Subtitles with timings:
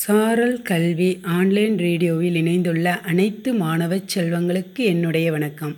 [0.00, 5.76] சாரல் கல்வி ஆன்லைன் ரேடியோவில் இணைந்துள்ள அனைத்து மாணவச் செல்வங்களுக்கு என்னுடைய வணக்கம்.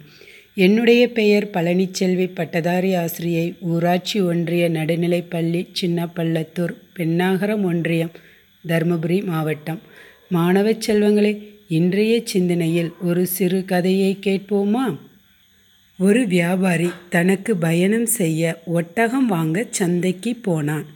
[0.54, 8.10] என்னுடைய பெயர் பழனிச்செல்வி பட்டதாரி ஆசிரியை ஊராட்சி ஒன்றிய நடுநிலைப்பள்ளி சின்னப்பள்ளத்தூர் பெண்ணாகரம் ஒன்றியம்
[8.68, 9.80] தருமபுரி மாவட்டம்.
[10.28, 14.98] மாணவச் செல்வங்களே இன்றைய சிந்தனையில் ஒரு சிறு கதையை கேட்போமா?
[15.98, 20.86] ஒரு வியாபாரி தனக்கு பயணம் செய்ய ஒட்டகம் வாங்க சந்தைக்கு போனான்.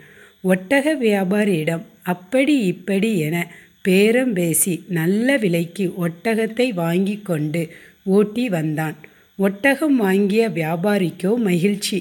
[0.50, 3.36] ஒட்டக வியாபாரியிடம் அப்படி இப்படி என
[3.82, 7.62] பேரம் பேசி நல்ல விலைக்கு ஒட்டகத்தை வாங்கி கொண்டு
[8.16, 8.96] ஓட்டி வந்தான்.
[9.38, 11.98] ஒட்டகம் வாங்கிய வியாபாரிக்கோ மகிழ்ச்சி.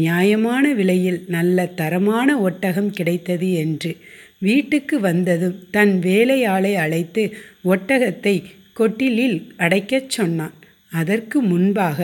[0.00, 3.90] நியாயமான விலையில் நல்ல தரமான ஒட்டகம் கிடைத்தது என்று
[4.38, 7.24] வீட்டுக்கு வந்ததும் தன் வேலையாளை அழைத்து
[7.64, 8.34] ஒட்டகத்தை
[8.78, 10.56] கொட்டிலில் அடைக்கச் சொன்னான்.
[10.92, 11.98] அதற்கு முன்பாக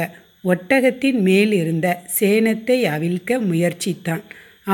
[0.44, 4.24] ஒட்டகத்தின் மேலிருந்த சேணத்தை அவிழ்க்க முயற்சித்தான்.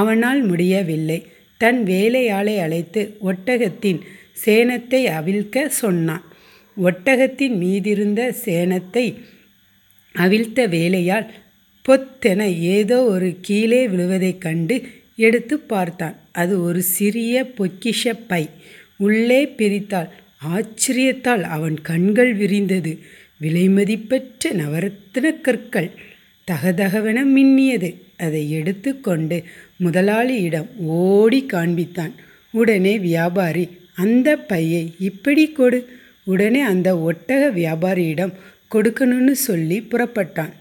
[0.00, 1.18] அவனால் முடியவில்லை.
[1.60, 4.00] தன் வேலையாளை அழைத்து ஒட்டகத்தின்
[4.44, 6.24] சேணத்தை அவிழ்க்க சொன்னான்.
[6.76, 9.06] ஒட்டகத்தின் மீதிருந்த சேணத்தை
[10.14, 11.26] அவிழ்த்த வேலையால்
[11.84, 12.40] பொத்தென
[12.74, 14.76] ஏதோ ஒரு கீழே விழுவதைக் கண்டு
[15.16, 16.16] எடுத்து பார்த்தான்.
[16.32, 18.44] அது ஒரு சிறிய பொக்கிஷ பை.
[18.96, 20.10] உள்ளே பிரித்தாள்.
[20.52, 22.92] ஆச்சரியத்தால் அவன் கண்கள் விரிந்தது.
[23.40, 25.90] விலைமதிப்பற்ற நவரத்தின கற்கள்.
[26.50, 27.94] தகதகவென மின்னியது.
[28.18, 29.42] அதை எடுத்துக்கொண்டு
[29.76, 32.12] முதலாளியிடம் ஓடி காண்பித்தான்.
[32.50, 35.88] உடனே வியாபாரி அந்த பையை இப்படி கொடு.
[36.24, 38.32] உடனே அந்த ஒட்டக வியாபாரியிடம்
[38.74, 40.52] கொடுக்கணும்னு சொல்லி புறப்பட்டான்.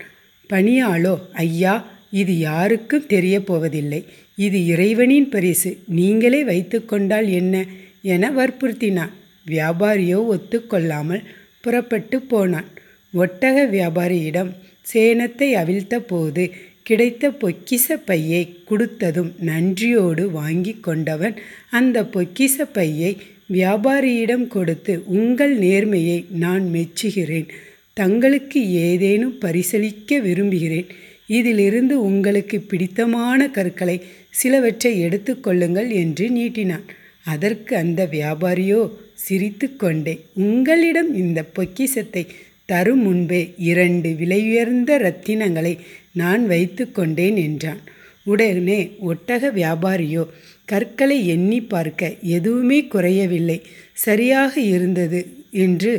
[0.50, 4.06] பணியாளோ ஐயா இது யாருக்கும் தெரிய போவதில்லை.
[4.36, 5.78] இது இறைவனின் பரிசு.
[5.88, 7.66] நீங்களே வைத்து கொண்டால் என்ன?
[8.02, 9.10] என வற்புறுத்தினான்.
[9.48, 11.24] வியாபாரியோ ஒத்துக்கொள்ளாமல்
[11.62, 12.66] புறப்பட்டு போனான்.
[13.14, 14.52] ஒட்டக வியாபாரியிடம்
[14.86, 16.44] சேனத்தை அவிழ்த்த போது
[16.84, 21.36] கிடைத்த பொக்கிச பையை கொடுத்ததும் நன்றியோடு வாங்கி கொண்டவன்
[21.70, 23.12] அந்த பொக்கிச பையை
[23.54, 27.48] வியாபாரியிடம் கொடுத்து உங்கள் நேர்மையை நான் மெச்சுகிறேன்.
[27.94, 30.88] தங்களுக்கு ஏதேனும் பரிசளிக்க விரும்புகிறேன்.
[31.28, 33.98] இதிலிருந்து உங்களுக்கு பிடித்தமான கற்களை
[34.30, 36.86] சிலவற்றை எடுத்துக்கொள்ளுங்கள் என்று நீட்டினான்.
[37.24, 38.82] அதற்கு அந்த வியாபாரியோ
[39.26, 40.14] சிரித்து கொண்டே
[40.46, 42.24] உங்களிடம் இந்த பொக்கிசத்தை
[42.66, 45.74] தரும் முன்பே இரண்டு விலையுயர்ந்த இரத்தினங்களை
[46.14, 47.82] நான் வைத்து கொண்டேன் என்றான்.
[48.24, 50.24] உடனே ஒட்டக வியாபாரியோ
[50.66, 53.58] கற்களை எண்ணி பார்க்க எதுவுமே குறையவில்லை
[53.94, 55.20] சரியாக இருந்தது
[55.52, 55.92] என்று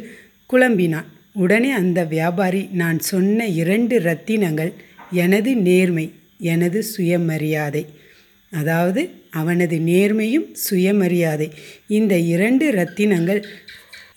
[0.52, 1.08] குழம்பினான்.
[1.32, 4.72] உடனே அந்த வியாபாரி நான் சொன்ன இரண்டு ரத்தினங்கள்
[5.10, 6.06] எனது நேர்மை
[6.38, 7.84] எனது சுயமரியாதை.
[8.52, 11.48] அதாவது அவனது நேர்மையும் சுயமரியாதை.
[11.88, 13.40] இந்த இரண்டு ரத்தினங்கள்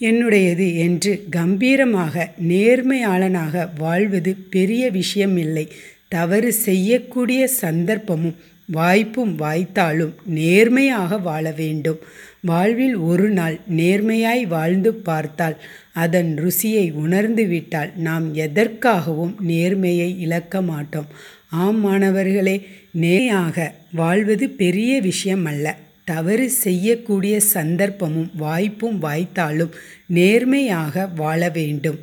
[0.02, 2.16] என்னுடையது என்று கம்பீரமாக
[2.48, 5.66] நேர்மையாளனாக வாழ்வது பெரிய விஷயமில்லை.
[6.08, 8.38] தவறு செய்யக்கூடிய சந்தர்ப்பமும்
[8.70, 12.00] வாய்ப்பும் வாய்த்தாலும் நேர்மையாக வாழ வேண்டும்.
[12.42, 15.58] வாழ்வில் ஒரு நாள் நேர்மையாய் வாழ்ந்து பார்த்தால்
[15.94, 21.10] அதன் ருசியை உணர்ந்து விட்டால் நாம் எதற்காகவும் நேர்மையை இழக்க மாட்டோம்.
[21.50, 22.56] ஆம் மாணவர்களே
[22.92, 25.76] நேயாக வாழ்வது பெரிய விஷயம் அல்ல
[26.12, 29.74] தவறு செய்யக்கூடிய சந்தர்ப்பமும் வாய்ப்பும் வாய்த்தாலும்
[30.18, 32.00] நேர்மையாக வாழ வேண்டும்.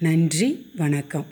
[0.00, 1.28] நன்றி வணக்கம்.